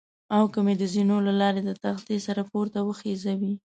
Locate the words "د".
0.77-0.83, 1.65-1.71